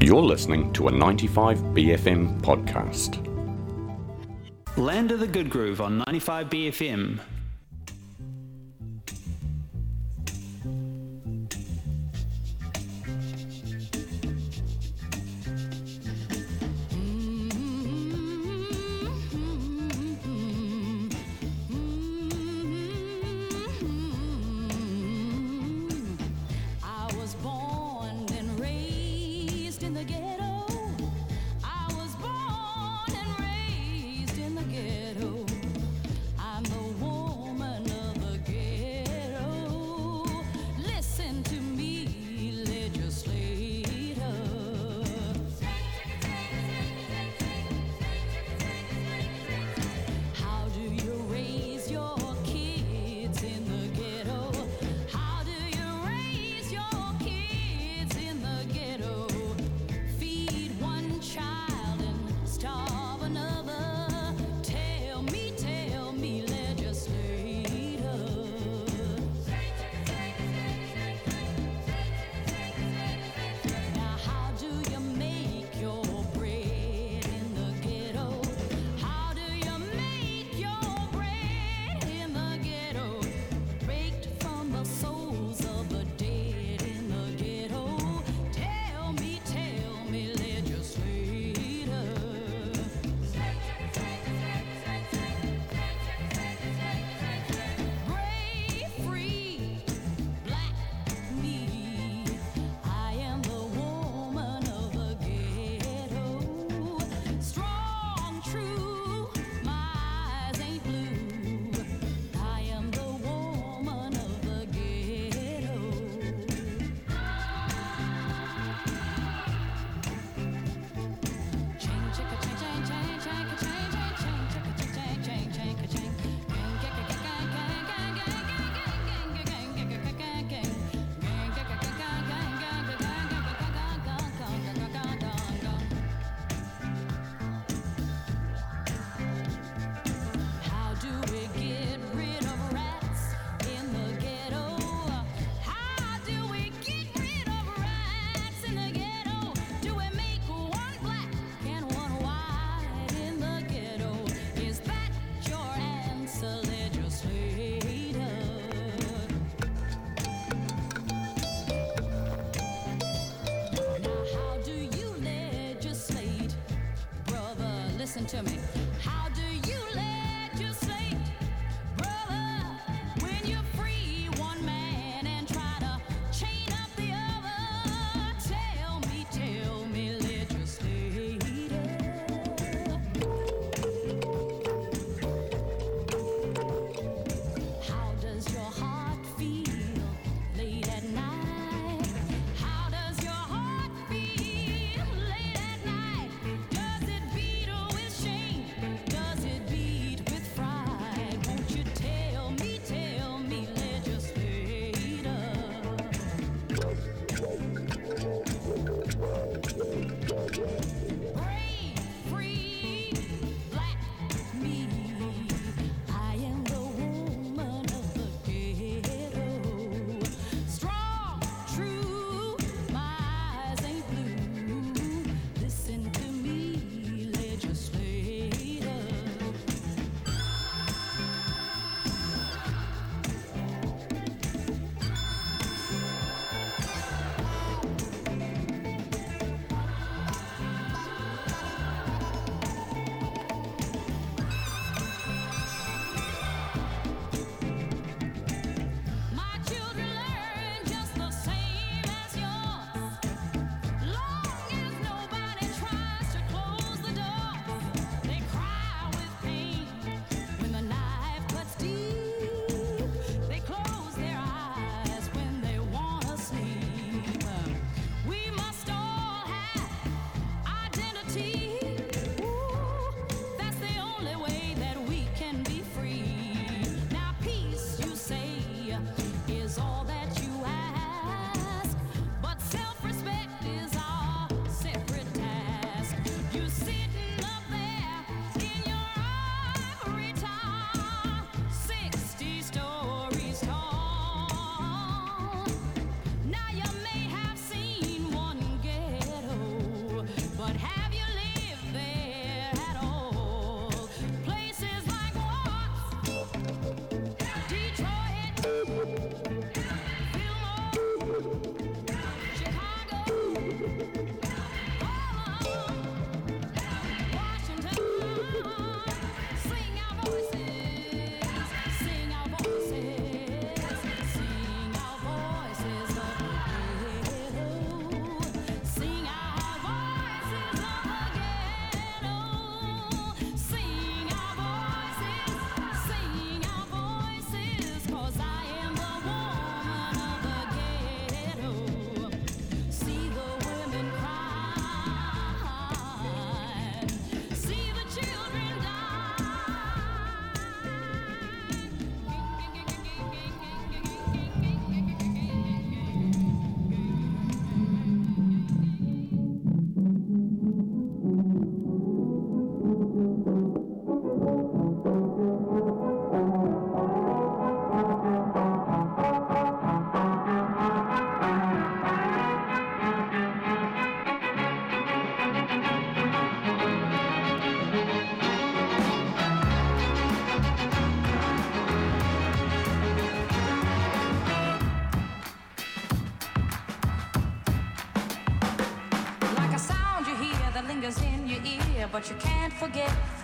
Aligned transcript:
You're 0.00 0.22
listening 0.22 0.72
to 0.74 0.88
a 0.88 0.92
95BFM 0.92 2.40
podcast. 2.42 3.16
Land 4.76 5.10
of 5.10 5.20
the 5.20 5.26
Good 5.26 5.48
Groove 5.48 5.80
on 5.80 6.02
95BFM. 6.02 7.18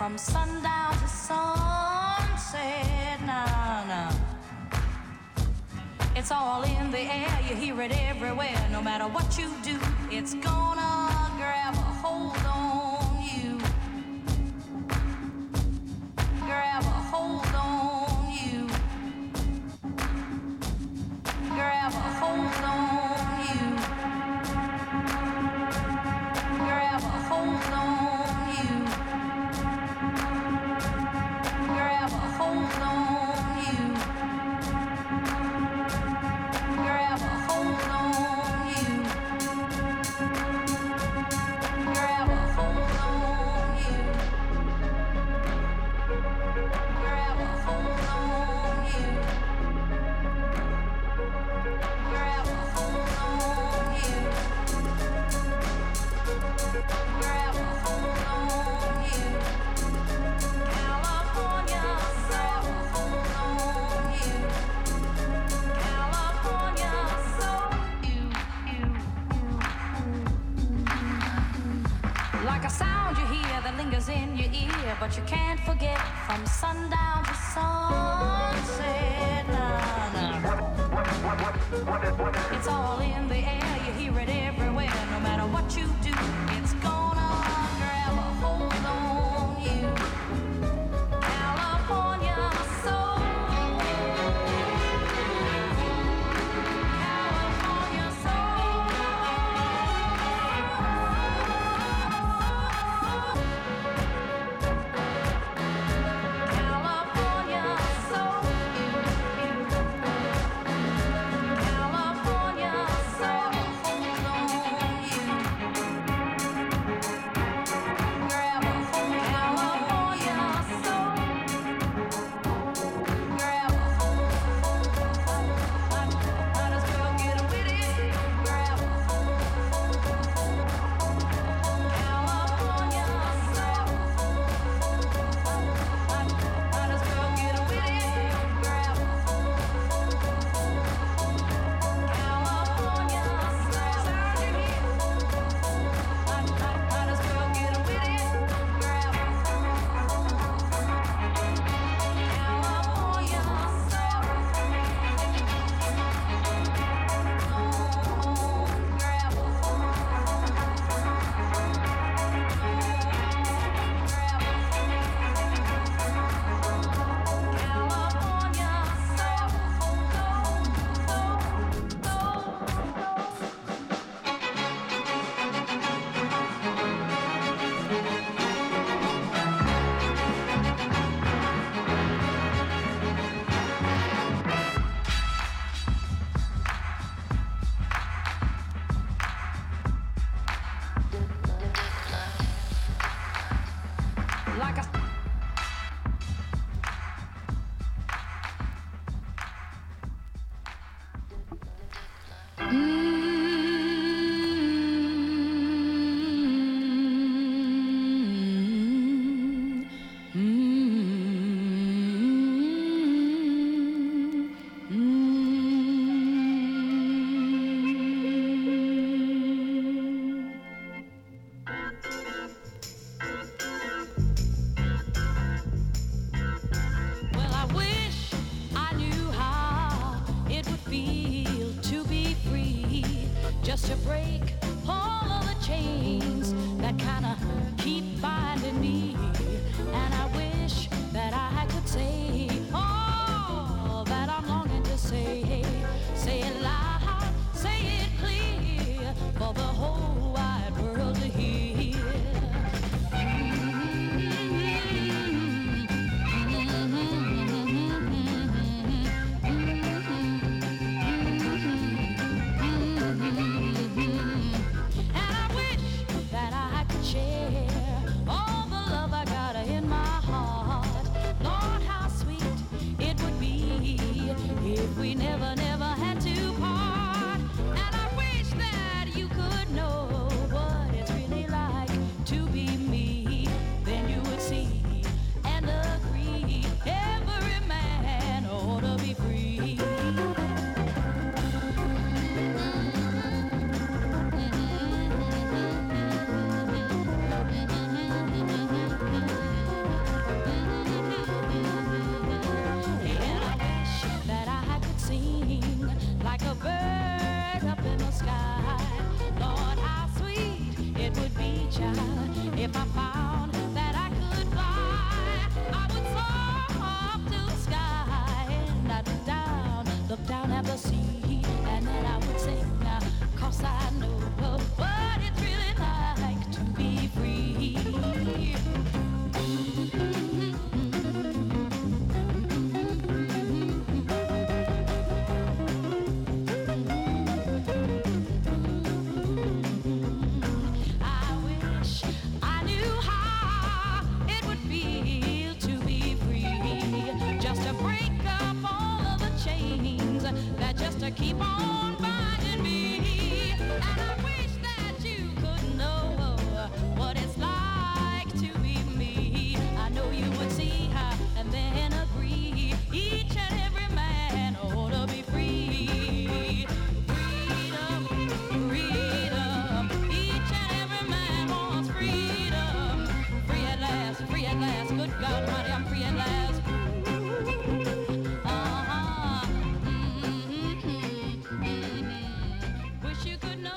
from 0.03 0.17
sundown 0.17 0.91
to 0.91 1.07
sunset. 1.07 1.47
No, 3.21 3.45
no. 3.87 4.09
It's 6.13 6.29
all 6.29 6.63
in 6.63 6.91
the 6.91 6.99
air, 6.99 7.39
you 7.47 7.55
hear 7.55 7.81
it 7.81 7.93
everywhere. 8.09 8.67
No 8.69 8.81
matter 8.81 9.05
what 9.05 9.37
you 9.37 9.49
do, 9.63 9.79
it's 10.11 10.33
gonna. 10.33 10.82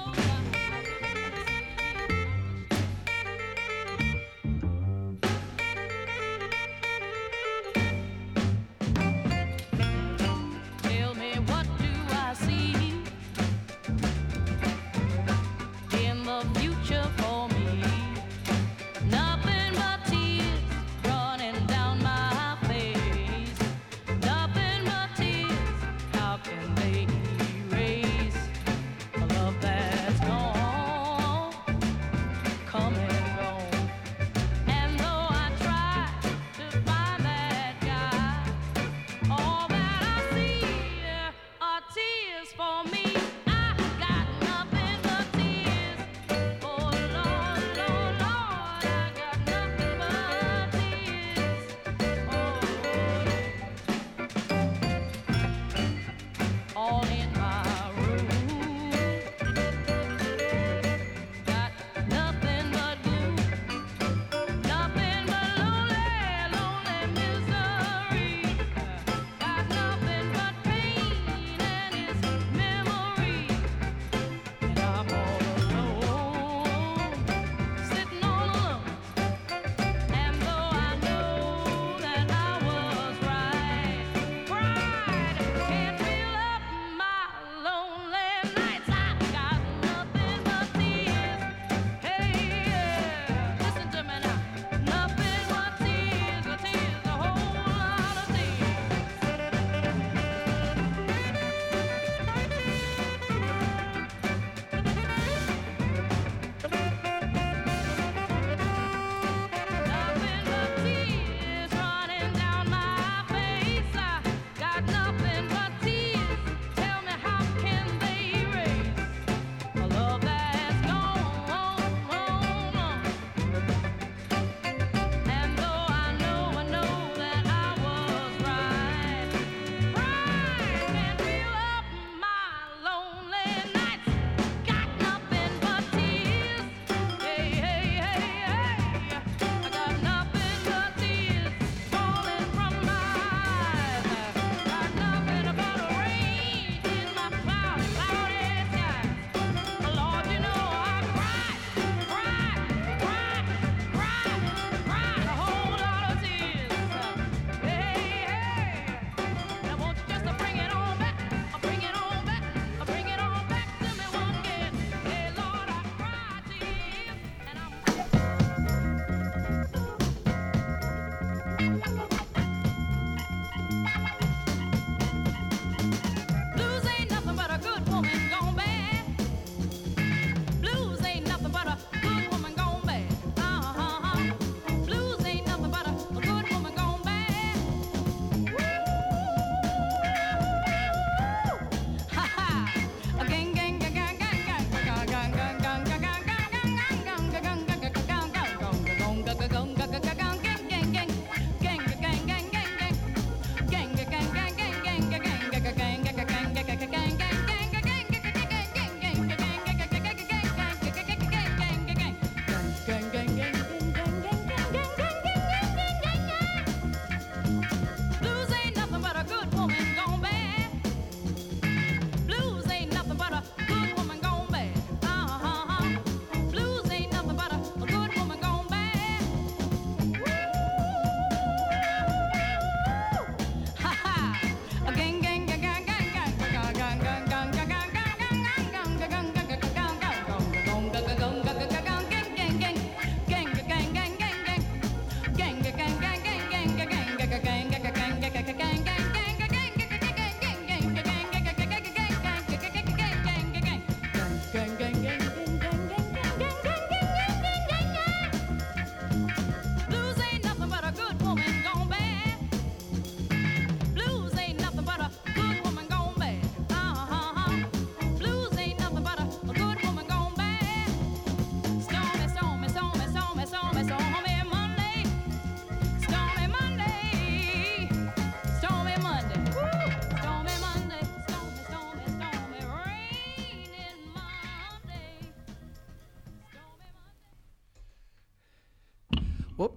know. 0.04 0.25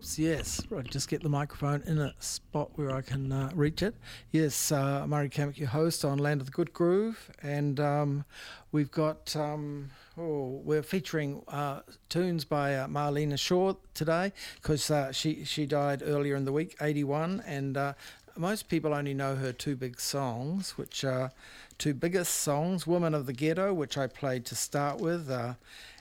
Whoops, 0.09 0.17
yes. 0.17 0.61
Right, 0.71 0.89
just 0.89 1.07
get 1.07 1.21
the 1.21 1.29
microphone 1.29 1.83
in 1.85 1.99
a 1.99 2.15
spot 2.17 2.71
where 2.73 2.89
I 2.89 3.01
can 3.01 3.31
uh, 3.31 3.51
reach 3.53 3.83
it. 3.83 3.93
Yes, 4.31 4.71
uh, 4.71 5.05
Murray 5.05 5.29
Cammick, 5.29 5.59
your 5.59 5.67
host 5.67 6.03
on 6.03 6.17
Land 6.17 6.41
of 6.41 6.47
the 6.47 6.51
Good 6.51 6.73
Groove. 6.73 7.29
And 7.43 7.79
um, 7.79 8.25
we've 8.71 8.89
got, 8.89 9.35
um, 9.35 9.91
oh, 10.17 10.61
we're 10.63 10.81
featuring 10.81 11.43
uh, 11.47 11.81
tunes 12.09 12.43
by 12.43 12.75
uh, 12.75 12.87
Marlena 12.87 13.37
Shaw 13.37 13.75
today 13.93 14.33
because 14.55 14.89
uh, 14.89 15.11
she, 15.11 15.43
she 15.43 15.67
died 15.67 16.01
earlier 16.03 16.35
in 16.35 16.43
the 16.43 16.53
week, 16.53 16.75
81. 16.81 17.43
And 17.45 17.77
uh, 17.77 17.93
most 18.35 18.67
people 18.67 18.95
only 18.95 19.13
know 19.13 19.35
her 19.35 19.53
two 19.53 19.75
big 19.75 19.99
songs, 19.99 20.75
which 20.75 21.03
are 21.03 21.31
two 21.77 21.93
biggest 21.93 22.33
songs 22.33 22.87
Woman 22.87 23.13
of 23.13 23.27
the 23.27 23.33
Ghetto, 23.33 23.75
which 23.75 23.95
I 23.95 24.07
played 24.07 24.43
to 24.45 24.55
start 24.55 24.99
with. 24.99 25.29
Uh, 25.29 25.53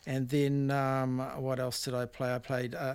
and 0.06 0.30
then 0.30 0.70
um, 0.70 1.18
what 1.36 1.60
else 1.60 1.84
did 1.84 1.92
I 1.92 2.06
play? 2.06 2.34
I 2.34 2.38
played 2.38 2.74
uh, 2.74 2.94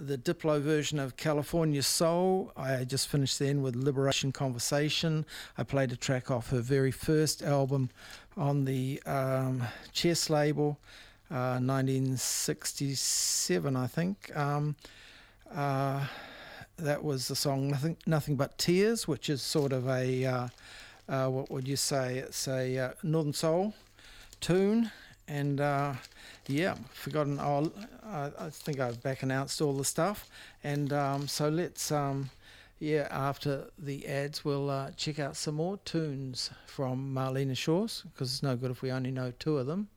the 0.00 0.16
Diplo 0.16 0.58
version 0.60 0.98
of 0.98 1.18
California 1.18 1.82
Soul. 1.82 2.52
I 2.56 2.84
just 2.84 3.08
finished 3.08 3.38
then 3.38 3.60
with 3.60 3.76
Liberation 3.76 4.32
Conversation. 4.32 5.26
I 5.58 5.62
played 5.62 5.92
a 5.92 5.96
track 5.96 6.30
off 6.30 6.48
her 6.50 6.60
very 6.60 6.90
first 6.90 7.42
album 7.42 7.90
on 8.36 8.64
the 8.64 9.02
um, 9.04 9.62
Chess 9.92 10.30
label, 10.30 10.78
uh, 11.30 11.60
1967, 11.60 13.76
I 13.76 13.86
think. 13.86 14.34
Um, 14.34 14.74
uh, 15.54 16.06
that 16.78 17.04
was 17.04 17.28
the 17.28 17.36
song 17.36 17.68
Nothing, 17.68 17.98
Nothing 18.06 18.36
But 18.36 18.56
Tears, 18.56 19.06
which 19.06 19.28
is 19.28 19.42
sort 19.42 19.74
of 19.74 19.86
a, 19.86 20.24
uh, 20.24 20.48
uh, 21.08 21.28
what 21.28 21.50
would 21.50 21.68
you 21.68 21.76
say? 21.76 22.16
It's 22.18 22.48
a 22.48 22.78
uh, 22.78 22.92
Northern 23.02 23.34
Soul 23.34 23.74
tune. 24.40 24.90
And 25.30 25.60
uh, 25.60 25.92
yeah, 26.48 26.74
forgotten. 26.92 27.38
Oh, 27.38 27.70
I, 28.04 28.30
I 28.38 28.50
think 28.50 28.80
I've 28.80 29.00
back 29.00 29.22
announced 29.22 29.62
all 29.62 29.72
the 29.72 29.84
stuff. 29.84 30.28
And 30.64 30.92
um, 30.92 31.28
so 31.28 31.48
let's, 31.48 31.92
um, 31.92 32.30
yeah, 32.80 33.06
after 33.10 33.68
the 33.78 34.06
ads, 34.08 34.44
we'll 34.44 34.68
uh, 34.68 34.90
check 34.96 35.20
out 35.20 35.36
some 35.36 35.54
more 35.54 35.76
tunes 35.84 36.50
from 36.66 37.14
Marlena 37.14 37.56
Shaw's 37.56 38.02
because 38.12 38.32
it's 38.32 38.42
no 38.42 38.56
good 38.56 38.72
if 38.72 38.82
we 38.82 38.90
only 38.90 39.12
know 39.12 39.32
two 39.38 39.58
of 39.58 39.66
them. 39.68 39.88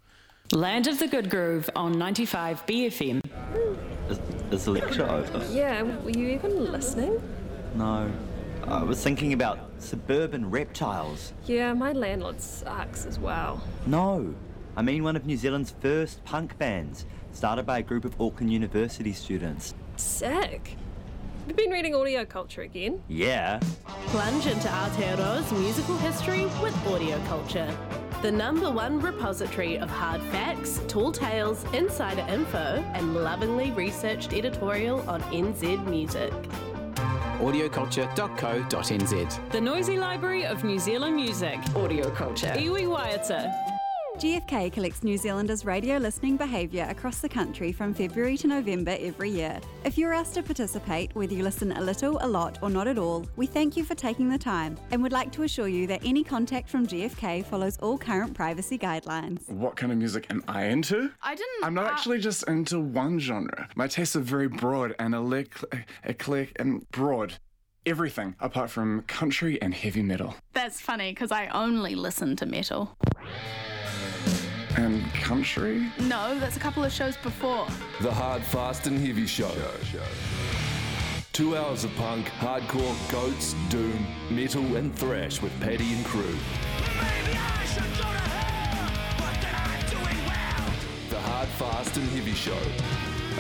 Land 0.52 0.86
of 0.86 1.00
the 1.00 1.08
Good 1.08 1.32
Groove 1.32 1.68
on 1.76 1.98
95 1.98 2.66
BFM. 2.68 3.22
Is, 4.10 4.20
is 4.52 4.66
the 4.66 4.72
lecture 4.72 5.10
over? 5.10 5.44
Yeah, 5.52 5.82
were 5.82 6.12
you 6.12 6.28
even 6.28 6.72
listening? 6.72 7.20
No. 7.74 8.12
I 8.68 8.84
was 8.84 9.04
thinking 9.04 9.34
about 9.34 9.58
suburban 9.80 10.50
reptiles. 10.50 11.34
Yeah, 11.46 11.74
my 11.74 11.92
landlord 11.92 12.40
sucks 12.40 13.06
as 13.06 13.18
well. 13.18 13.64
No. 13.88 14.36
I 14.76 14.82
mean 14.82 15.04
one 15.04 15.16
of 15.16 15.26
New 15.26 15.38
Zealand's 15.38 15.74
first 15.82 16.24
punk 16.26 16.58
bands, 16.58 17.06
started 17.32 17.66
by 17.66 17.80
a 17.80 17.84
group 17.84 18.06
of 18.06 18.20
Auckland 18.20 18.52
University 18.52 19.14
students. 19.14 19.74
Sick. 19.98 20.78
You've 21.48 21.58
been 21.58 21.72
reading 21.72 21.94
audio 21.94 22.26
culture 22.26 22.62
again? 22.62 23.04
Yeah. 23.08 23.60
Plunge 24.08 24.48
into 24.48 24.68
Aotearoa's 24.68 25.52
musical 25.52 25.98
history 25.98 26.46
with 26.62 26.76
audio 26.88 27.20
culture. 27.28 27.76
The 28.22 28.32
number 28.32 28.72
one 28.72 29.00
repository 29.00 29.78
of 29.78 29.90
hard 29.90 30.22
facts, 30.24 30.80
tall 30.88 31.12
tales, 31.12 31.66
insider 31.74 32.26
info, 32.30 32.84
and 32.94 33.14
lovingly 33.14 33.72
researched 33.72 34.34
editorial 34.34 35.08
on 35.10 35.22
NZ 35.24 35.86
music. 35.86 36.32
audioculture.co.nz. 37.40 39.52
The 39.52 39.62
Noisy 39.62 39.98
Library 39.98 40.46
of 40.46 40.64
New 40.64 40.80
Zealand 40.80 41.16
Music. 41.16 41.60
Audio 41.76 42.10
culture. 42.12 42.54
Iwi 42.56 42.86
Waiata. 42.88 43.73
GFK 44.18 44.72
collects 44.72 45.02
New 45.04 45.18
Zealanders' 45.18 45.66
radio 45.66 45.98
listening 45.98 46.38
behaviour 46.38 46.86
across 46.90 47.18
the 47.20 47.28
country 47.28 47.72
from 47.72 47.96
February 47.96 48.38
to 48.38 48.48
November 48.48 48.96
every 49.00 49.32
year. 49.32 49.60
If 49.86 49.98
you're 49.98 50.14
asked 50.14 50.36
to 50.36 50.44
participate, 50.44 51.14
whether 51.16 51.34
you 51.34 51.42
listen 51.44 51.72
a 51.72 51.82
little, 51.82 52.20
a 52.22 52.28
lot, 52.28 52.60
or 52.62 52.70
not 52.70 52.88
at 52.88 53.00
all, 53.00 53.26
we 53.38 53.48
thank 53.48 53.76
you 53.76 53.84
for 53.84 53.96
taking 53.96 54.30
the 54.30 54.38
time 54.38 54.78
and 54.92 55.02
would 55.02 55.12
like 55.12 55.32
to 55.32 55.44
assure 55.44 55.68
you 55.68 55.88
that 55.88 56.06
any 56.06 56.24
contact 56.24 56.70
from 56.70 56.86
GFK 56.86 57.44
follows 57.44 57.78
all 57.80 57.98
current 57.98 58.36
privacy 58.36 58.78
guidelines. 58.78 59.50
What 59.50 59.76
kind 59.76 59.92
of 59.92 59.98
music 59.98 60.28
am 60.30 60.44
I 60.48 60.66
into? 60.66 61.12
I 61.24 61.34
didn't. 61.34 61.64
I'm 61.64 61.74
not 61.74 61.88
uh, 61.88 61.90
actually 61.90 62.20
just 62.20 62.48
into 62.48 62.80
one 62.80 63.20
genre. 63.20 63.68
My 63.76 63.88
tastes 63.88 64.16
are 64.16 64.20
very 64.22 64.48
broad 64.48 64.96
and 65.00 65.16
elec- 65.16 65.84
eclectic 66.04 66.56
and 66.60 66.88
broad. 66.92 67.40
Everything 67.86 68.36
apart 68.40 68.70
from 68.70 69.02
country 69.08 69.62
and 69.62 69.74
heavy 69.74 70.04
metal. 70.04 70.36
That's 70.54 70.80
funny 70.80 71.12
because 71.12 71.32
I 71.34 71.48
only 71.48 71.96
listen 71.96 72.36
to 72.38 72.46
metal. 72.46 72.96
And 74.76 75.04
country? 75.14 75.88
No, 76.00 76.40
that's 76.40 76.58
a 76.58 76.60
couple 76.60 76.84
of 76.84 76.92
shows 76.92 77.16
before. 77.18 77.68
The 78.02 78.12
Hard, 78.12 78.42
Fast 78.42 78.88
and 78.88 78.98
Heavy 78.98 79.28
Show. 79.28 79.52
Two 81.32 81.56
hours 81.56 81.84
of 81.84 81.94
punk, 81.96 82.28
hardcore, 82.40 83.12
goats, 83.12 83.54
doom, 83.70 84.06
metal, 84.32 84.76
and 84.76 84.96
thrash 84.96 85.42
with 85.42 85.52
Paddy 85.60 85.94
and 85.94 86.04
crew. 86.06 86.36
The 91.10 91.20
Hard, 91.20 91.50
Fast 91.50 91.98
and 91.98 92.10
Heavy 92.10 92.34
Show. 92.34 92.58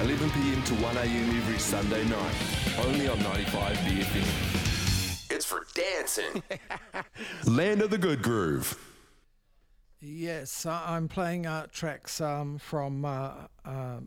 11 0.02 0.30
pm 0.32 0.64
to 0.64 0.74
1 0.76 0.98
am 0.98 1.38
every 1.38 1.60
Sunday 1.60 2.04
night. 2.06 2.36
Only 2.86 3.08
on 3.08 3.20
95 3.24 3.78
BFM. 3.78 5.32
It's 5.32 5.46
for 5.46 5.66
dancing. 5.74 6.44
Land 7.46 7.82
of 7.82 7.90
the 7.90 7.98
Good 7.98 8.22
Groove. 8.22 8.93
Yes, 10.06 10.66
I'm 10.66 11.08
playing 11.08 11.46
uh, 11.46 11.68
tracks 11.72 12.20
um, 12.20 12.58
from 12.58 13.06
uh, 13.06 13.32
uh, 13.64 14.00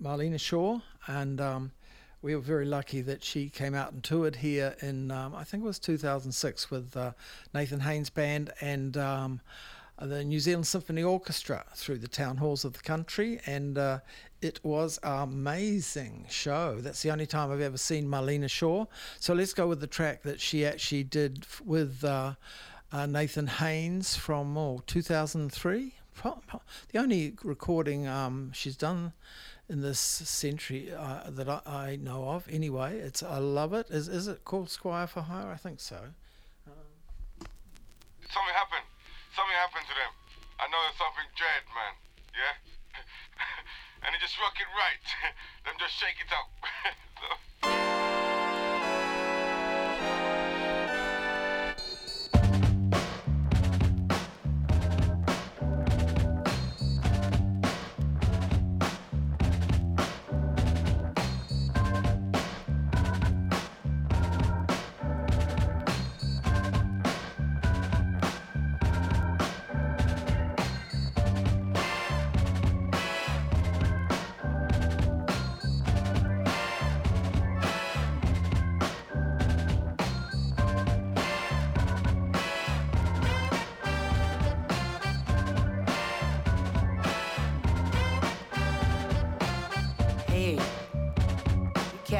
Marlena 0.00 0.38
Shaw, 0.38 0.78
and 1.08 1.40
um, 1.40 1.72
we 2.22 2.36
were 2.36 2.40
very 2.40 2.64
lucky 2.64 3.00
that 3.00 3.24
she 3.24 3.48
came 3.48 3.74
out 3.74 3.92
and 3.92 4.04
toured 4.04 4.36
here 4.36 4.76
in, 4.82 5.10
um, 5.10 5.34
I 5.34 5.42
think 5.42 5.64
it 5.64 5.66
was 5.66 5.80
2006, 5.80 6.70
with 6.70 6.96
uh, 6.96 7.10
Nathan 7.52 7.80
Haines 7.80 8.08
Band 8.08 8.52
and 8.60 8.96
um, 8.96 9.40
the 10.00 10.22
New 10.22 10.38
Zealand 10.38 10.68
Symphony 10.68 11.02
Orchestra 11.02 11.64
through 11.74 11.98
the 11.98 12.06
town 12.06 12.36
halls 12.36 12.64
of 12.64 12.74
the 12.74 12.82
country, 12.82 13.40
and 13.46 13.78
uh, 13.78 13.98
it 14.40 14.60
was 14.62 15.00
an 15.02 15.22
amazing 15.22 16.24
show. 16.30 16.76
That's 16.80 17.02
the 17.02 17.10
only 17.10 17.26
time 17.26 17.50
I've 17.50 17.60
ever 17.60 17.78
seen 17.78 18.06
Marlena 18.06 18.48
Shaw. 18.48 18.86
So 19.18 19.34
let's 19.34 19.54
go 19.54 19.66
with 19.66 19.80
the 19.80 19.88
track 19.88 20.22
that 20.22 20.40
she 20.40 20.64
actually 20.64 21.02
did 21.02 21.46
with 21.64 22.04
uh, 22.04 22.34
uh, 22.92 23.06
Nathan 23.06 23.46
Haines 23.46 24.16
from 24.16 24.56
oh, 24.56 24.82
2003. 24.86 25.94
Pro- 26.14 26.40
pro- 26.46 26.62
The 26.92 26.98
only 26.98 27.34
recording 27.44 28.06
um, 28.06 28.50
she's 28.52 28.76
done 28.76 29.12
in 29.68 29.80
this 29.80 30.00
century 30.00 30.92
uh, 30.92 31.30
that 31.30 31.48
I, 31.48 31.60
I 31.66 31.96
know 31.96 32.24
of, 32.30 32.48
anyway. 32.50 32.98
It's 32.98 33.22
I 33.22 33.38
love 33.38 33.72
it. 33.72 33.86
Is 33.90 34.08
is 34.08 34.26
it 34.26 34.44
called 34.44 34.68
Squire 34.68 35.06
for 35.06 35.22
Hire? 35.22 35.50
I 35.50 35.56
think 35.56 35.80
so. 35.80 35.96
Something 38.30 38.54
happened. 38.54 38.86
Something 39.34 39.56
happened 39.56 39.86
to 39.88 39.94
them. 39.94 40.12
I 40.58 40.66
know 40.68 40.78
there's 40.86 40.98
something 40.98 41.26
dread, 41.34 41.64
man. 41.74 41.94
Yeah? 42.34 42.54
and 44.04 44.14
they 44.14 44.18
just 44.20 44.38
rock 44.38 44.54
it 44.58 44.68
right. 44.76 45.06
them 45.64 45.74
just 45.78 45.94
shake 45.94 46.18
it 46.20 46.30
up. 46.34 46.50
So- 47.62 47.96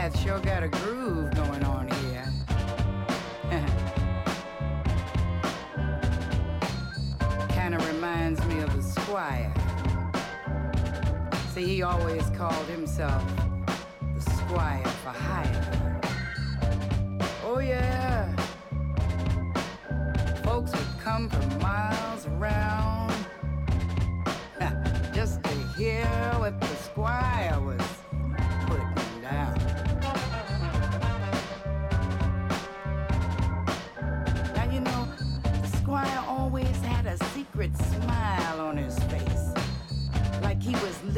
cats 0.00 0.22
sure 0.22 0.38
got 0.38 0.62
a 0.62 0.68
groove 0.68 1.30
going 1.34 1.62
on 1.62 1.86
here. 1.86 2.26
Kinda 7.50 7.76
reminds 7.92 8.42
me 8.46 8.60
of 8.60 8.74
a 8.74 8.82
squire. 8.82 9.52
See, 11.52 11.66
he 11.66 11.82
always 11.82 12.30
called 12.30 12.66
himself 12.66 13.22
the 14.14 14.22
squire 14.22 14.86
for 15.02 15.10
hire. 15.10 16.00
Oh, 17.44 17.58
yeah. 17.58 18.09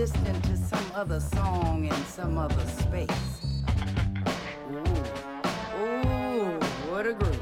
Listening 0.02 0.42
to 0.42 0.56
some 0.56 0.84
other 0.96 1.20
song 1.20 1.84
in 1.84 1.94
some 2.06 2.36
other 2.36 2.66
space. 2.66 3.08
Ooh, 4.72 5.80
ooh, 5.80 6.58
what 6.90 7.06
a 7.06 7.12
groove. 7.12 7.41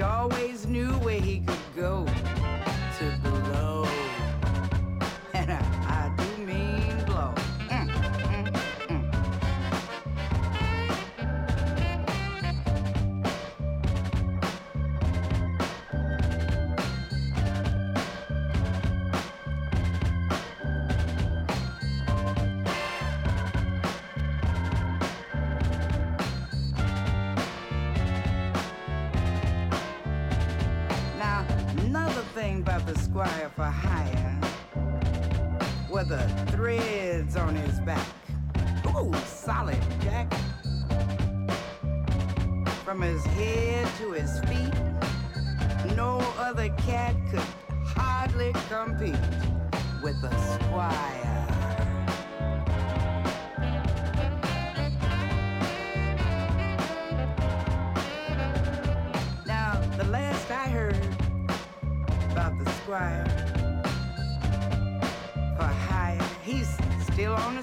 Always 0.00 0.66
knew 0.66 0.88
where 1.00 1.20
he 1.20 1.40
could 1.40 1.58
go 1.76 2.09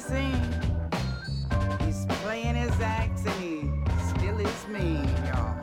scene. 0.07 0.41
He's 1.85 2.05
playing 2.23 2.55
his 2.55 2.79
acts 2.79 3.25
and 3.25 3.43
he 3.43 3.69
still 4.09 4.39
is 4.39 4.67
mean, 4.67 5.07
y'all. 5.27 5.59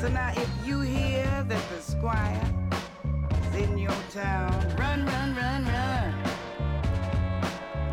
So 0.00 0.08
now, 0.08 0.32
if 0.34 0.50
you 0.64 0.80
hear 0.80 1.24
that 1.46 1.62
the 1.70 1.80
squire 1.80 2.54
is 3.44 3.54
in 3.54 3.78
your 3.78 4.02
town, 4.10 4.50
run, 4.76 5.06
run, 5.06 5.36
run, 5.36 5.64
run. 5.64 6.14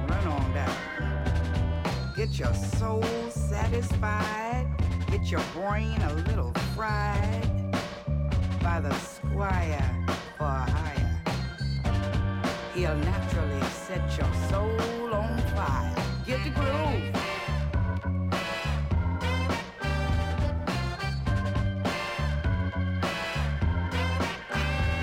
Run 0.09 0.27
on 0.27 0.53
down. 0.53 2.13
Get 2.15 2.39
your 2.39 2.53
soul 2.55 3.03
satisfied. 3.29 4.65
Get 5.11 5.29
your 5.29 5.43
brain 5.53 6.01
a 6.01 6.13
little 6.27 6.51
fried 6.75 7.47
by 8.63 8.79
the 8.79 8.93
squire 8.95 9.86
naturally 12.97 13.61
set 13.85 14.17
your 14.17 14.33
soul 14.49 15.13
on 15.13 15.37
fire. 15.55 15.95
Get 16.25 16.43
the 16.43 16.49
groove. 16.49 17.11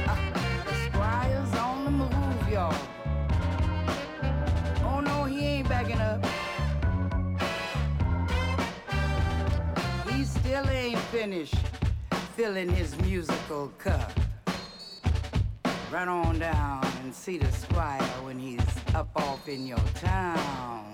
Ah, 0.07 0.19
the 0.67 0.75
squire's 0.87 1.55
on 1.55 1.85
the 1.85 1.91
move, 1.91 2.49
y'all. 2.51 2.75
Oh 4.85 5.01
no, 5.01 5.25
he 5.25 5.41
ain't 5.47 5.69
backing 5.69 6.01
up. 6.01 6.25
He 10.09 10.25
still 10.25 10.69
ain't 10.69 10.99
finished 11.11 11.57
filling 12.37 12.69
his 12.69 12.99
musical 13.01 13.73
cup. 13.79 14.24
Run 15.95 16.09
on 16.09 16.41
down 16.41 16.85
and 17.05 17.15
see 17.15 17.39
the 17.39 17.53
squire 17.53 18.03
when 18.25 18.37
he's 18.37 18.59
up 18.97 19.09
off 19.15 19.47
in 19.49 19.65
your 19.65 19.79
town. 19.95 20.94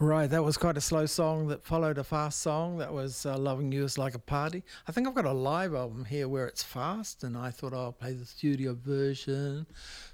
Right, 0.00 0.30
that 0.30 0.44
was 0.44 0.56
quite 0.56 0.76
a 0.76 0.80
slow 0.80 1.06
song 1.06 1.48
that 1.48 1.64
followed 1.64 1.98
a 1.98 2.04
fast 2.04 2.38
song. 2.38 2.78
That 2.78 2.92
was 2.92 3.26
uh, 3.26 3.36
Loving 3.36 3.72
You 3.72 3.82
is 3.82 3.98
Like 3.98 4.14
a 4.14 4.20
Party. 4.20 4.62
I 4.86 4.92
think 4.92 5.08
I've 5.08 5.14
got 5.14 5.24
a 5.24 5.32
live 5.32 5.74
album 5.74 6.04
here 6.04 6.28
where 6.28 6.46
it's 6.46 6.62
fast, 6.62 7.24
and 7.24 7.36
I 7.36 7.50
thought 7.50 7.74
I'll 7.74 7.90
play 7.90 8.12
the 8.12 8.24
studio 8.24 8.78
version. 8.80 9.66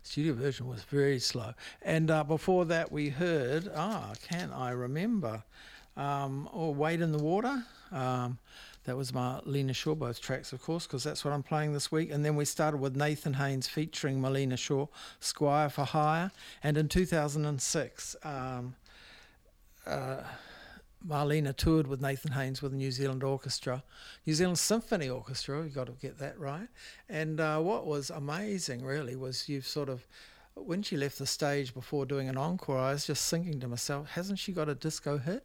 Studio 0.03 0.33
version 0.33 0.69
was 0.69 0.85
very 0.85 1.19
slow. 1.19 1.53
And 1.83 2.11
uh, 2.11 2.25
before 2.25 2.65
that, 2.65 2.93
we 2.93 3.11
heard, 3.11 3.71
ah, 3.77 4.15
can 4.27 4.51
I 4.55 4.71
remember? 4.71 5.43
Um, 5.99 6.49
or 6.51 6.75
Wade 6.75 7.03
in 7.03 7.13
the 7.13 7.23
Water. 7.23 7.63
Um, 7.93 8.39
that 8.85 8.97
was 8.97 9.13
my 9.13 9.43
Marlena 9.47 9.75
Shaw, 9.75 9.95
both 9.95 10.19
tracks, 10.19 10.55
of 10.55 10.63
course, 10.63 10.87
because 10.87 11.05
that's 11.05 11.27
what 11.27 11.35
I'm 11.35 11.43
playing 11.43 11.75
this 11.75 11.93
week. 11.93 12.11
And 12.11 12.25
then 12.25 12.37
we 12.37 12.47
started 12.47 12.79
with 12.79 12.97
Nathan 12.97 13.35
Haines 13.35 13.69
featuring 13.69 14.19
Marlena 14.19 14.57
Shaw, 14.57 14.87
Squire 15.21 15.69
for 15.69 15.85
Hire. 15.85 16.33
And 16.63 16.79
in 16.79 16.89
2006, 16.89 18.17
um, 18.23 18.77
uh, 19.87 20.23
Marlena 21.07 21.55
toured 21.55 21.87
with 21.87 22.01
Nathan 22.01 22.33
Haines 22.33 22.63
with 22.63 22.73
the 22.73 22.79
New 22.79 22.91
Zealand 22.91 23.23
Orchestra, 23.23 23.83
New 24.27 24.35
Zealand 24.35 24.59
Symphony 24.59 25.09
Orchestra. 25.09 25.63
You've 25.63 25.75
got 25.75 25.87
to 25.87 25.93
get 25.93 26.19
that 26.19 26.39
right. 26.39 26.69
And 27.09 27.41
uh, 27.41 27.61
what 27.61 27.87
was 27.87 28.11
amazing, 28.11 28.85
really, 28.85 29.15
was 29.15 29.49
you've 29.49 29.67
sort 29.67 29.89
of, 29.89 30.07
when 30.55 30.83
she 30.83 30.97
left 30.97 31.19
the 31.19 31.27
stage 31.27 31.75
before 31.75 32.07
doing 32.07 32.29
an 32.29 32.39
encore, 32.39 32.79
I 32.79 32.93
was 32.93 33.07
just 33.07 33.31
thinking 33.31 33.61
to 33.61 33.69
myself, 33.69 34.11
hasn't 34.11 34.39
she 34.39 34.53
got 34.53 34.69
a 34.69 34.75
disco 34.75 35.19
hit? 35.19 35.45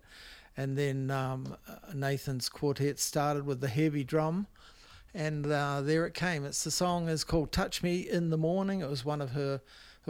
And 0.56 0.78
then 0.78 1.12
um, 1.12 1.58
Nathan's 1.94 2.50
quartet 2.50 3.00
started 3.00 3.46
with 3.46 3.60
the 3.60 3.68
heavy 3.68 4.04
drum. 4.04 4.48
And 5.14 5.52
uh, 5.52 5.82
there 5.82 6.06
it 6.06 6.14
came. 6.14 6.46
It's 6.46 6.64
the 6.64 6.72
song 6.72 7.10
is 7.10 7.24
called 7.24 7.52
"Touch 7.52 7.82
Me 7.82 8.08
in 8.08 8.30
the 8.30 8.38
Morning." 8.38 8.82
It 8.82 8.90
was 8.90 9.04
one 9.04 9.22
of 9.22 9.32
her 9.32 9.60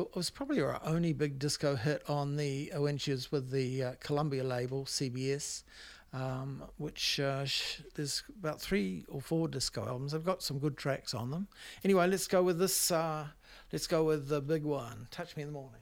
it 0.02 0.16
was 0.16 0.30
probably 0.30 0.60
her 0.60 0.80
only 0.84 1.14
big 1.14 1.40
disco 1.40 1.76
hit 1.76 2.04
on 2.10 2.36
the 2.36 2.72
when 2.76 2.98
she 2.98 3.12
was 3.12 3.32
with 3.32 3.52
the 3.52 3.84
uh, 3.84 3.94
Columbia 4.00 4.44
label 4.44 4.86
CBS, 4.86 5.64
um, 6.14 6.64
which 6.78 7.20
uh, 7.20 7.46
sh- 7.46 7.82
there's 7.96 8.24
about 8.40 8.62
three 8.62 9.06
or 9.10 9.22
four 9.22 9.48
disco 9.48 9.86
albums. 9.86 10.14
I've 10.14 10.26
got 10.26 10.42
some 10.44 10.60
good 10.60 10.78
tracks 10.78 11.14
on 11.14 11.32
them. 11.32 11.48
Anyway, 11.84 12.08
let's 12.08 12.28
go 12.28 12.44
with 12.44 12.60
this. 12.60 12.92
Uh, 12.92 13.28
let's 13.72 13.88
go 13.88 14.04
with 14.04 14.28
the 14.28 14.42
big 14.42 14.64
one. 14.64 15.08
Touch 15.12 15.36
me 15.36 15.44
in 15.44 15.50
the 15.50 15.54
morning. 15.54 15.82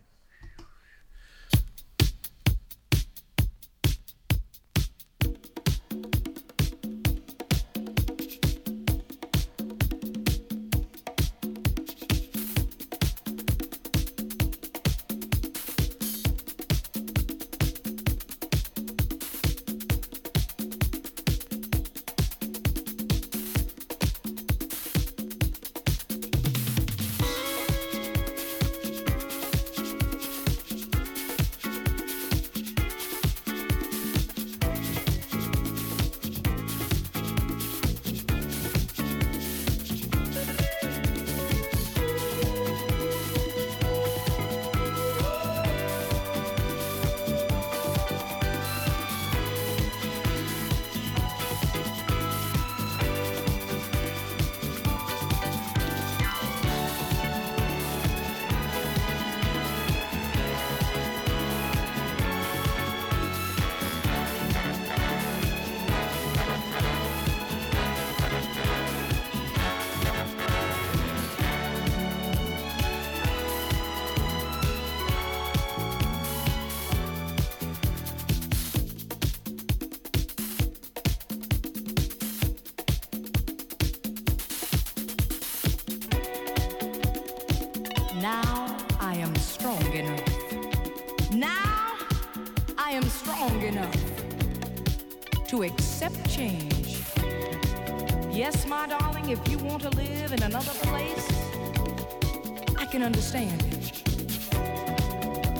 Understand 103.37 103.61
it. 103.61 104.03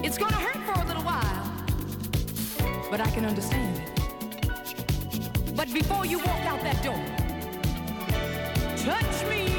It's 0.04 0.18
gonna 0.18 0.36
hurt 0.36 0.58
for 0.66 0.82
a 0.82 0.86
little 0.86 1.04
while, 1.04 1.52
but 2.90 3.00
I 3.02 3.10
can 3.12 3.26
understand 3.26 3.78
it. 3.78 3.84
But 5.56 5.72
before 5.74 6.06
you 6.06 6.20
walk 6.20 6.46
out 6.46 6.62
that 6.62 6.84
door, 6.84 7.04
touch 8.78 9.26
me 9.30 9.57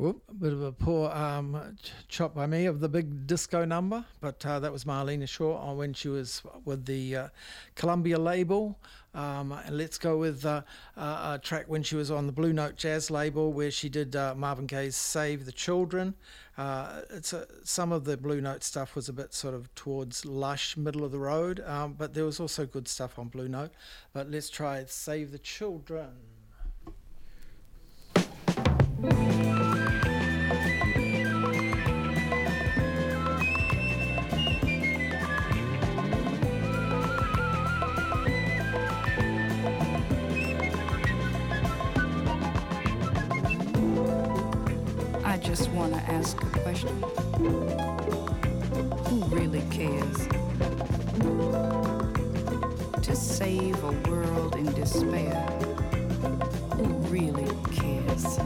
Whoop, 0.00 0.22
a 0.30 0.32
bit 0.32 0.54
of 0.54 0.62
a 0.62 0.72
poor 0.72 1.10
um, 1.10 1.76
ch- 1.82 1.92
chop 2.08 2.34
by 2.34 2.46
me 2.46 2.64
of 2.64 2.80
the 2.80 2.88
big 2.88 3.26
disco 3.26 3.66
number, 3.66 4.02
but 4.22 4.46
uh, 4.46 4.58
that 4.58 4.72
was 4.72 4.84
Marlena 4.84 5.28
Shaw 5.28 5.58
on 5.58 5.76
when 5.76 5.92
she 5.92 6.08
was 6.08 6.40
with 6.64 6.86
the 6.86 7.16
uh, 7.16 7.28
Columbia 7.74 8.18
label. 8.18 8.78
Um, 9.12 9.52
and 9.52 9.76
let's 9.76 9.98
go 9.98 10.16
with 10.16 10.46
uh, 10.46 10.62
uh, 10.96 11.32
a 11.34 11.38
track 11.38 11.66
when 11.68 11.82
she 11.82 11.96
was 11.96 12.10
on 12.10 12.26
the 12.26 12.32
Blue 12.32 12.54
Note 12.54 12.76
Jazz 12.76 13.10
label, 13.10 13.52
where 13.52 13.70
she 13.70 13.90
did 13.90 14.16
uh, 14.16 14.34
Marvin 14.34 14.64
Gaye's 14.64 14.96
"Save 14.96 15.44
the 15.44 15.52
Children." 15.52 16.14
Uh, 16.56 17.02
it's 17.10 17.34
a, 17.34 17.46
some 17.62 17.92
of 17.92 18.04
the 18.04 18.16
Blue 18.16 18.40
Note 18.40 18.64
stuff 18.64 18.96
was 18.96 19.10
a 19.10 19.12
bit 19.12 19.34
sort 19.34 19.52
of 19.52 19.74
towards 19.74 20.24
lush, 20.24 20.78
middle 20.78 21.04
of 21.04 21.12
the 21.12 21.18
road, 21.18 21.60
um, 21.66 21.92
but 21.92 22.14
there 22.14 22.24
was 22.24 22.40
also 22.40 22.64
good 22.64 22.88
stuff 22.88 23.18
on 23.18 23.28
Blue 23.28 23.48
Note. 23.48 23.72
But 24.14 24.30
let's 24.30 24.48
try 24.48 24.82
"Save 24.86 25.30
the 25.30 25.38
Children." 25.38 26.08
Just 45.50 45.68
want 45.70 45.92
to 45.92 46.00
ask 46.02 46.40
a 46.40 46.46
question. 46.60 47.02
Who 49.08 49.18
really 49.34 49.62
cares? 49.68 50.28
To 53.02 53.16
save 53.16 53.82
a 53.82 53.90
world 54.08 54.54
in 54.54 54.72
despair, 54.74 55.34
who 56.76 56.84
really 57.10 57.48
cares? 57.72 58.38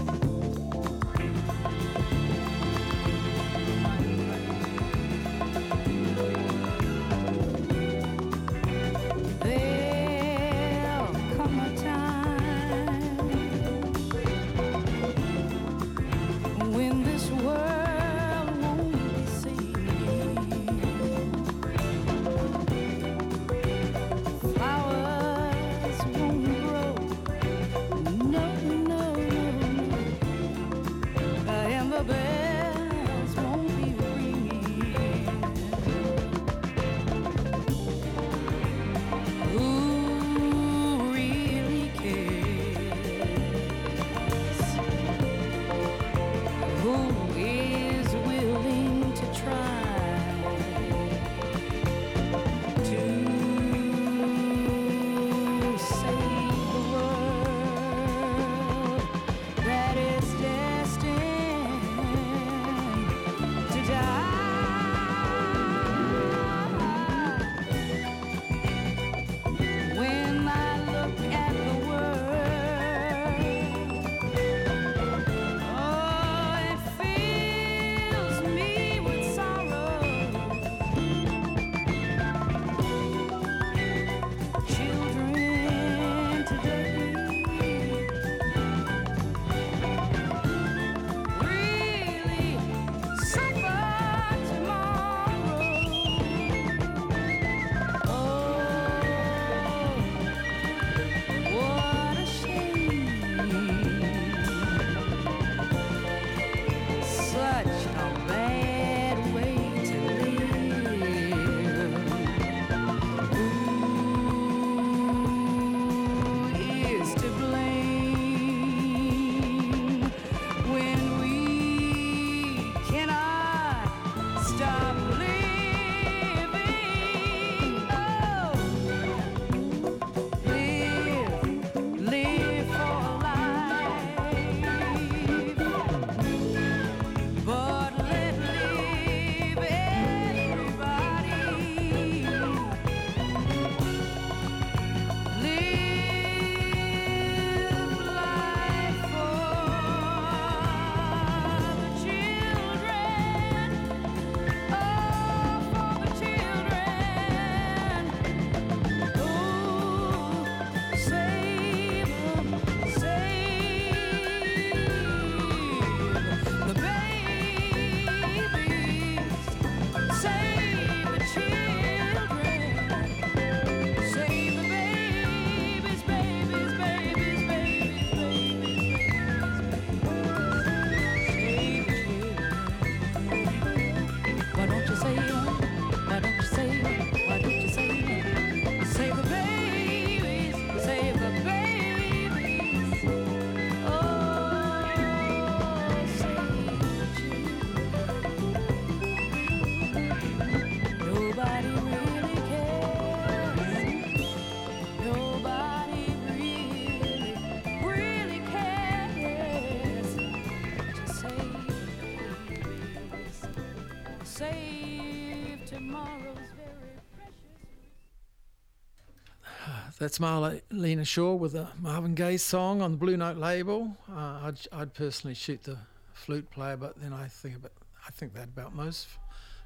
That's 220.05 220.19
Marlena 220.19 221.07
Shaw 221.07 221.33
with 221.33 221.55
a 221.55 221.71
Marvin 221.81 222.15
Gaye 222.15 222.37
song 222.37 222.83
on 222.83 222.91
the 222.91 222.97
Blue 222.99 223.17
Note 223.17 223.39
label. 223.39 223.97
Uh, 224.07 224.39
I'd, 224.43 224.59
I'd 224.71 224.93
personally 224.93 225.33
shoot 225.33 225.63
the 225.63 225.79
flute 226.13 226.51
player, 226.51 226.77
but 226.77 227.01
then 227.01 227.15
I 227.15 227.27
think 227.27 227.57
about 227.57 227.73
I 228.07 228.11
think 228.11 228.35
that 228.35 228.45
about 228.45 228.75
most 228.75 229.09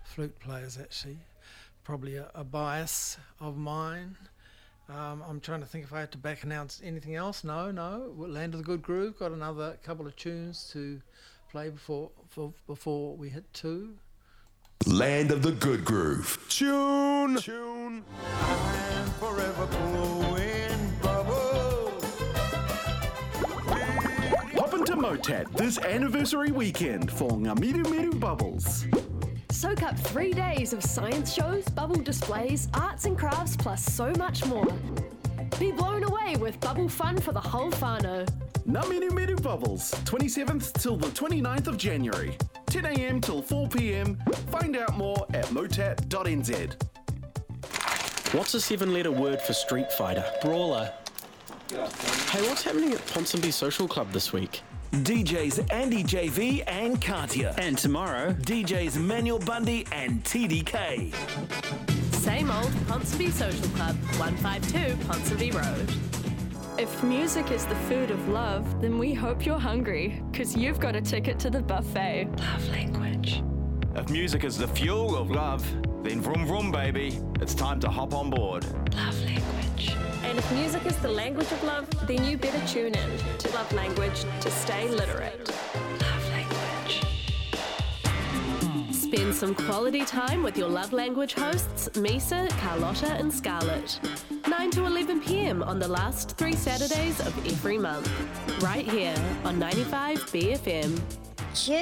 flute 0.05 0.39
players 0.39 0.79
actually. 0.79 1.19
Probably 1.83 2.15
a, 2.19 2.31
a 2.37 2.45
bias 2.45 3.17
of 3.41 3.57
mine. 3.57 4.17
Um, 4.89 5.25
I'm 5.29 5.41
trying 5.41 5.59
to 5.59 5.67
think 5.67 5.83
if 5.83 5.93
I 5.93 5.99
had 5.99 6.13
to 6.13 6.19
back 6.19 6.45
announce 6.45 6.81
anything 6.85 7.17
else. 7.17 7.43
No, 7.43 7.73
no. 7.73 8.15
Land 8.17 8.55
of 8.55 8.61
the 8.61 8.65
Good 8.65 8.83
Groove 8.83 9.19
got 9.19 9.33
another 9.33 9.77
couple 9.83 10.07
of 10.07 10.15
tunes 10.15 10.71
to 10.73 11.03
play 11.51 11.69
before 11.69 12.13
for, 12.29 12.53
before 12.69 13.17
we 13.17 13.29
hit 13.29 13.53
two? 13.53 13.97
Land 14.87 15.33
of 15.33 15.43
the 15.43 15.53
Good 15.53 15.85
Groove. 15.85 16.39
Tune. 16.49 17.37
Tune. 17.37 18.05
I'm 18.41 19.07
forever 19.19 19.67
blowing 19.67 20.93
bubbles. 21.03 22.05
Hop 24.55 24.73
into 24.73 24.97
MOTAT 24.97 25.53
this 25.55 25.79
anniversary 25.79 26.53
weekend 26.53 27.11
for 27.11 27.31
Ngamiru 27.31 27.91
Miru 27.91 28.13
Bubbles. 28.13 28.87
Soak 29.51 29.83
up 29.83 29.99
three 29.99 30.33
days 30.33 30.73
of 30.73 30.83
science 30.83 31.35
shows, 31.35 31.65
bubble 31.69 32.01
displays, 32.01 32.69
arts 32.73 33.05
and 33.05 33.19
crafts, 33.19 33.57
plus 33.57 33.85
so 33.85 34.13
much 34.13 34.47
more. 34.47 34.73
Be 35.59 35.73
blown 35.73 36.05
away 36.05 36.37
with 36.37 36.59
bubble 36.61 36.89
fun 36.89 37.19
for 37.19 37.33
the 37.33 37.41
whole 37.41 37.71
whānau. 37.73 38.27
Ngamiru 38.67 39.13
Miru 39.13 39.37
Bubbles, 39.37 39.91
27th 40.05 40.73
till 40.75 40.97
the 40.97 41.09
29th 41.09 41.67
of 41.67 41.77
January. 41.77 42.37
10am 42.71 43.23
till 43.23 43.43
4pm. 43.43 44.17
Find 44.51 44.77
out 44.77 44.97
more 44.97 45.27
at 45.35 45.47
motat.nz. 45.47 46.75
What's 48.35 48.53
a 48.55 48.61
seven 48.61 48.93
letter 48.93 49.11
word 49.11 49.41
for 49.41 49.55
Street 49.55 49.91
Fighter? 49.93 50.25
Brawler. 50.43 50.93
Hey, 51.71 52.43
what's 52.47 52.63
happening 52.63 52.93
at 52.93 53.01
Ponsonby 53.07 53.53
Social 53.53 53.89
Club 53.89 54.11
this 54.13 54.33
week? 54.33 54.63
DJs 54.93 55.73
Andy 55.73 56.03
JV 56.03 56.63
and 56.67 57.01
Katia. 57.01 57.55
And 57.59 57.77
tomorrow, 57.77 58.33
DJs 58.33 58.99
Manuel 58.99 59.39
Bundy 59.39 59.87
and 59.93 60.23
TDK. 60.25 61.15
Same 62.15 62.51
old 62.51 62.71
Ponsonby 62.87 63.31
Social 63.31 63.69
Club, 63.71 63.97
152 64.19 64.95
Ponsonby 65.07 65.55
Road. 65.55 66.18
If 66.79 67.03
music 67.03 67.51
is 67.51 67.67
the 67.67 67.75
food 67.75 68.13
of 68.13 68.29
love, 68.29 68.81
then 68.81 68.99
we 68.99 69.13
hope 69.13 69.45
you're 69.45 69.59
hungry, 69.59 70.23
because 70.31 70.57
you've 70.57 70.79
got 70.79 70.95
a 70.95 71.01
ticket 71.01 71.37
to 71.41 71.51
the 71.51 71.61
buffet. 71.61 72.29
Love 72.39 72.69
language. 72.69 73.43
If 73.97 74.09
music 74.11 74.45
is 74.45 74.57
the 74.57 74.69
fuel 74.69 75.17
of 75.17 75.29
love, 75.29 75.67
then 76.05 76.21
vroom 76.21 76.47
vroom, 76.47 76.71
baby. 76.71 77.19
It's 77.41 77.53
time 77.53 77.81
to 77.81 77.91
hop 77.91 78.15
on 78.15 78.31
board. 78.31 78.65
Love 78.95 79.21
language. 79.25 79.93
And 80.23 80.39
if 80.39 80.53
music 80.53 80.87
is 80.87 80.97
the 80.99 81.09
language 81.09 81.51
of 81.51 81.65
love, 81.65 81.89
then 82.07 82.25
you 82.25 82.39
better 82.39 82.65
tune 82.65 82.95
in 82.95 83.19
to 83.39 83.51
Love 83.55 83.73
Language 83.73 84.25
to 84.41 84.49
stay 84.49 84.89
literate. 84.89 85.53
Spend 89.11 89.35
some 89.35 89.55
quality 89.55 90.05
time 90.05 90.43
with 90.43 90.59
your 90.59 90.69
love 90.69 90.93
language 90.93 91.33
hosts, 91.33 91.89
Misa, 91.95 92.47
Carlotta, 92.61 93.11
and 93.15 93.33
Scarlett. 93.33 93.99
9 94.47 94.71
to 94.73 94.85
11 94.85 95.23
pm 95.23 95.63
on 95.63 95.79
the 95.79 95.89
last 95.89 96.37
three 96.37 96.53
Saturdays 96.55 97.19
of 97.21 97.29
every 97.47 97.79
month. 97.79 98.07
Right 98.63 98.87
here 98.87 99.15
on 99.45 99.59
95 99.59 100.19
BFM. 100.31 101.01
Tune. 101.55 101.79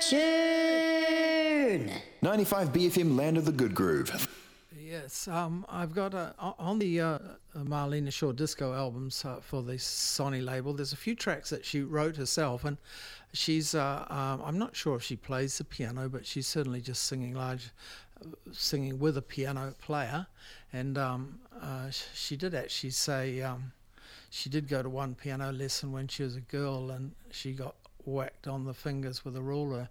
Tune. 0.00 1.90
95 2.22 2.72
BFM 2.72 3.18
Land 3.18 3.36
of 3.36 3.44
the 3.44 3.52
Good 3.52 3.74
Groove. 3.74 4.26
Yes, 4.74 5.28
um, 5.28 5.66
I've 5.68 5.94
got 5.94 6.14
a, 6.14 6.34
o- 6.40 6.54
on 6.58 6.78
the 6.78 7.00
uh, 7.02 7.18
Marlena 7.56 8.10
Shaw 8.12 8.32
disco 8.32 8.72
albums 8.72 9.22
uh, 9.26 9.40
for 9.42 9.62
the 9.62 9.74
Sony 9.74 10.42
label. 10.42 10.72
There's 10.72 10.94
a 10.94 10.96
few 10.96 11.14
tracks 11.14 11.50
that 11.50 11.66
she 11.66 11.82
wrote 11.82 12.16
herself, 12.16 12.64
and 12.64 12.78
she's 13.34 13.74
uh, 13.74 14.06
um, 14.08 14.42
I'm 14.44 14.58
not 14.58 14.74
sure 14.74 14.96
if 14.96 15.02
she 15.02 15.16
plays 15.16 15.58
the 15.58 15.64
piano, 15.64 16.08
but 16.08 16.24
she's 16.24 16.46
certainly 16.46 16.80
just 16.80 17.04
singing 17.04 17.34
large, 17.34 17.70
singing 18.52 18.98
with 18.98 19.16
a 19.18 19.22
piano 19.22 19.74
player. 19.80 20.26
And 20.72 20.96
um, 20.96 21.40
uh, 21.60 21.90
sh- 21.90 22.04
she 22.14 22.36
did 22.36 22.54
actually 22.54 22.90
say 22.90 23.42
um, 23.42 23.72
she 24.30 24.48
did 24.48 24.68
go 24.68 24.82
to 24.82 24.88
one 24.88 25.14
piano 25.14 25.52
lesson 25.52 25.92
when 25.92 26.08
she 26.08 26.22
was 26.22 26.36
a 26.36 26.40
girl, 26.40 26.90
and 26.90 27.12
she 27.30 27.52
got 27.52 27.74
whacked 28.04 28.46
on 28.46 28.64
the 28.64 28.74
fingers 28.74 29.24
with 29.24 29.36
a 29.36 29.40
ruler 29.42 29.88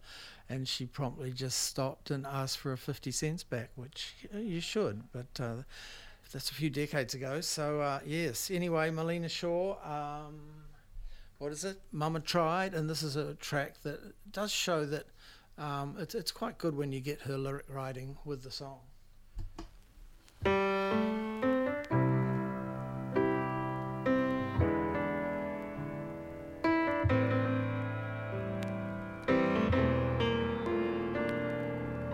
and 0.50 0.68
she 0.68 0.86
promptly 0.86 1.32
just 1.32 1.64
stopped 1.64 2.12
and 2.12 2.28
asked 2.28 2.60
for 2.60 2.74
a 2.74 2.78
50 2.78 3.10
cents 3.10 3.44
back 3.44 3.70
which 3.76 4.14
uh, 4.36 4.38
you 4.38 4.62
should 4.62 5.02
but 5.12 5.44
uh, 5.44 5.56
that's 6.32 6.52
a 6.52 6.54
few 6.54 6.70
decades 6.70 7.16
ago 7.16 7.41
so 7.41 7.82
uh, 7.82 8.00
yes 8.06 8.52
anyway 8.52 8.91
Marlena 8.91 9.30
Shaw 9.30 9.78
um, 9.84 10.36
what 11.44 11.52
is 11.52 11.66
it 11.66 11.78
Mama 11.91 12.22
Tried 12.22 12.74
and 12.74 12.89
this 12.89 13.04
is 13.04 13.18
a 13.18 13.34
track 13.34 13.82
that 13.84 14.00
does 14.32 14.50
show 14.50 14.86
that 14.86 15.08
um, 15.58 15.98
it's, 16.00 16.16
it's 16.16 16.32
quite 16.32 16.58
good 16.58 16.74
when 16.74 16.94
you 16.94 17.02
get 17.02 17.20
her 17.24 17.38
lyric 17.38 17.66
writing 17.68 18.16
with 18.24 18.44
the 18.44 18.50
song 18.50 18.80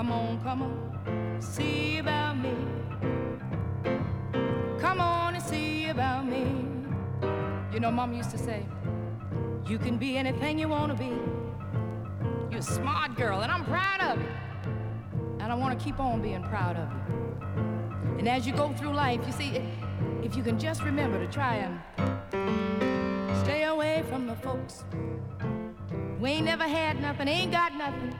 Come 0.06 0.12
on, 0.12 0.40
come 0.40 0.62
on, 0.62 1.42
see 1.42 1.98
about 1.98 2.38
me. 2.38 2.54
Come 4.78 5.00
on 5.00 5.34
and 5.34 5.42
see 5.42 5.88
about 5.88 6.24
me. 6.24 6.64
You 7.72 7.80
know, 7.80 7.90
Mom 7.90 8.12
used 8.12 8.30
to 8.30 8.38
say, 8.38 8.64
You 9.66 9.78
can 9.78 9.98
be 9.98 10.16
anything 10.16 10.60
you 10.60 10.68
want 10.68 10.92
to 10.92 10.96
be. 10.96 11.10
You're 12.52 12.60
a 12.60 12.62
smart 12.62 13.16
girl, 13.16 13.40
and 13.40 13.50
I'm 13.50 13.64
proud 13.64 14.00
of 14.00 14.22
you. 14.22 14.28
And 15.40 15.50
I 15.50 15.56
want 15.56 15.76
to 15.76 15.84
keep 15.84 15.98
on 15.98 16.22
being 16.22 16.44
proud 16.44 16.76
of 16.76 16.88
you. 16.88 18.18
And 18.20 18.28
as 18.28 18.46
you 18.46 18.52
go 18.52 18.72
through 18.74 18.92
life, 18.92 19.20
you 19.26 19.32
see, 19.32 19.60
if 20.22 20.36
you 20.36 20.44
can 20.44 20.56
just 20.56 20.84
remember 20.84 21.18
to 21.18 21.26
try 21.32 21.56
and 21.56 21.80
stay 23.40 23.64
away 23.64 24.04
from 24.08 24.28
the 24.28 24.36
folks 24.36 24.84
who 26.20 26.26
ain't 26.26 26.44
never 26.44 26.62
had 26.62 27.00
nothing, 27.00 27.26
ain't 27.26 27.50
got 27.50 27.74
nothing, 27.74 28.14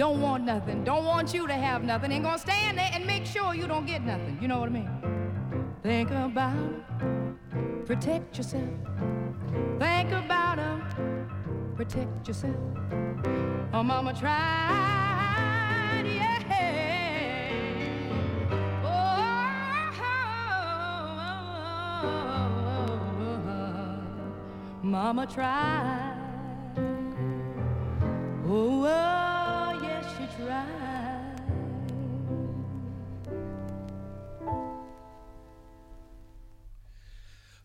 don't 0.00 0.22
want 0.22 0.44
nothing, 0.44 0.82
don't 0.82 1.04
want 1.04 1.34
you 1.34 1.46
to 1.46 1.52
have 1.52 1.84
nothing, 1.84 2.10
ain't 2.10 2.24
gonna 2.24 2.38
stand 2.38 2.78
there 2.78 2.90
and 2.94 3.06
make 3.06 3.26
sure 3.26 3.54
you 3.54 3.66
don't 3.66 3.84
get 3.84 4.02
nothing. 4.02 4.38
You 4.40 4.48
know 4.48 4.58
what 4.58 4.70
I 4.70 4.72
mean? 4.72 4.88
Think 5.82 6.10
about 6.10 6.56
it. 6.56 6.82
Protect 7.84 8.38
yourself. 8.38 8.64
Think 9.78 10.10
about 10.12 10.58
it. 10.58 10.82
Protect 11.76 12.26
yourself. 12.26 12.56
Oh, 13.74 13.82
mama 13.82 14.14
tried, 14.14 14.30
yeah. 16.06 16.38
Oh, 18.82 19.20
mama 24.82 25.26
tried. 25.26 26.16
Oh, 28.48 28.86
oh, 28.86 29.29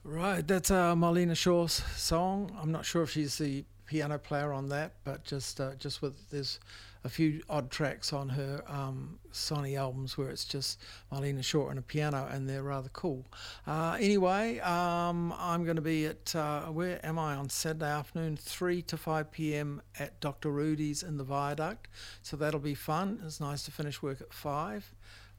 Right, 0.08 0.47
that's 0.47 0.70
uh, 0.70 0.93
Marlena 0.93 1.36
Shaw's 1.36 1.82
song. 1.95 2.56
I'm 2.62 2.72
not 2.72 2.86
sure 2.86 3.01
if 3.01 3.10
she's 3.10 3.39
the 3.39 3.66
piano 3.88 4.20
player 4.20 4.53
on 4.53 4.70
that, 4.70 4.91
but 5.03 5.24
just 5.24 5.60
uh, 5.60 5.74
just 5.80 6.03
with 6.03 6.30
there's 6.30 6.60
a 7.03 7.10
few 7.10 7.41
odd 7.49 7.72
tracks 7.72 8.14
on 8.14 8.30
her 8.30 8.64
um, 8.68 9.18
Sony 9.34 9.76
albums 9.76 10.16
where 10.16 10.30
it's 10.30 10.45
just 10.45 10.80
Marlena 11.12 11.43
Shaw 11.43 11.70
and 11.70 11.80
a 11.80 11.82
piano, 11.82 12.30
and 12.32 12.47
they're 12.47 12.62
rather 12.62 12.89
cool. 12.89 13.26
Uh, 13.66 13.97
anyway, 13.99 14.60
um, 14.60 15.34
I'm 15.39 15.64
going 15.64 15.76
to 15.76 15.82
be 15.82 16.06
at 16.06 16.36
uh, 16.36 16.66
where 16.66 17.03
am 17.03 17.18
I 17.18 17.34
on 17.34 17.49
Saturday 17.49 17.86
afternoon, 17.86 18.38
three 18.38 18.84
to 18.84 18.97
five 18.97 19.32
p.m. 19.32 19.82
at 19.97 20.20
Dr. 20.20 20.49
Rudi's 20.49 21.01
in 21.01 21.18
the 21.18 21.24
Viaduct. 21.24 21.88
So 22.22 22.38
that'll 22.38 22.60
be 22.60 22.76
fun. 22.76 23.22
It's 23.26 23.39
nice 23.39 23.64
to 23.64 23.72
finish 23.72 24.03
work 24.03 24.22
at 24.22 24.32
five 24.32 24.93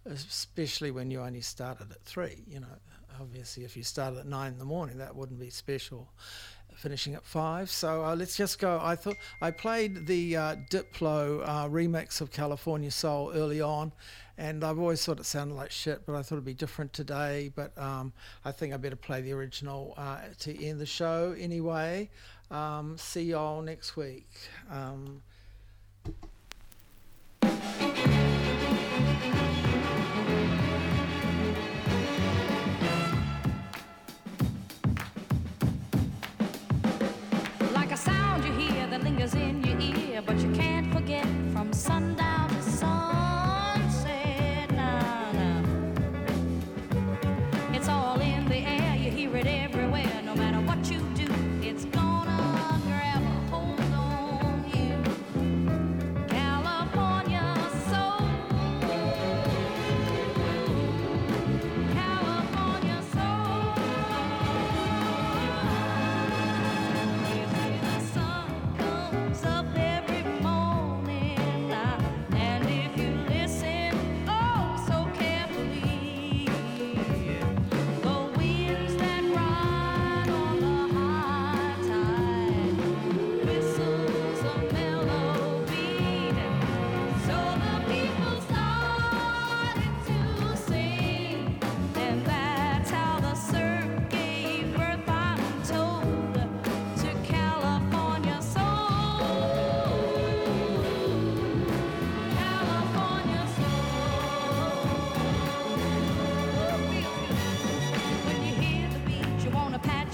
especially 0.08 0.90
when 0.90 1.10
you 1.10 1.20
only 1.20 1.40
started 1.40 1.90
at 1.90 2.02
three. 2.04 2.44
You 2.46 2.60
know, 2.60 2.78
obviously, 3.20 3.64
if 3.64 3.76
you 3.76 3.82
started 3.82 4.18
at 4.18 4.26
nine 4.26 4.52
in 4.52 4.58
the 4.58 4.64
morning, 4.64 4.98
that 4.98 5.14
wouldn't 5.14 5.40
be 5.40 5.50
special. 5.50 6.08
Finishing 6.74 7.14
at 7.14 7.24
five, 7.24 7.70
so 7.70 8.04
uh, 8.04 8.14
let's 8.14 8.36
just 8.36 8.58
go. 8.58 8.78
I 8.82 8.96
thought 8.96 9.16
I 9.40 9.50
played 9.50 10.06
the 10.06 10.36
uh, 10.36 10.56
Diplo 10.70 11.42
uh, 11.42 11.68
remix 11.68 12.20
of 12.20 12.30
California 12.30 12.90
Soul 12.90 13.32
early 13.34 13.62
on, 13.62 13.92
and 14.36 14.62
I've 14.62 14.78
always 14.78 15.02
thought 15.02 15.18
it 15.18 15.24
sounded 15.24 15.54
like 15.54 15.70
shit, 15.70 16.04
but 16.04 16.14
I 16.14 16.20
thought 16.20 16.34
it'd 16.34 16.44
be 16.44 16.52
different 16.52 16.92
today. 16.92 17.50
But 17.54 17.72
um, 17.78 18.12
I 18.44 18.52
think 18.52 18.74
I 18.74 18.76
better 18.76 18.94
play 18.94 19.22
the 19.22 19.32
original 19.32 19.94
uh, 19.96 20.18
to 20.40 20.66
end 20.66 20.78
the 20.78 20.84
show 20.84 21.34
anyway. 21.38 22.10
Um, 22.50 22.98
see 22.98 23.22
y'all 23.22 23.62
next 23.62 23.96
week. 23.96 24.28
Um, 24.70 25.22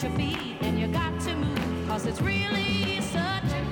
your 0.02 0.12
feet, 0.12 0.56
and 0.62 0.80
you 0.80 0.88
got 0.88 1.20
to 1.20 1.34
move, 1.36 1.88
cause 1.88 2.06
it's 2.06 2.20
really 2.20 3.00
such 3.00 3.44
a 3.44 3.71